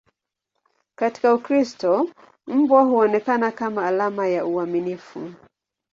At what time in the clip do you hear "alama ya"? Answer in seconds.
3.87-4.45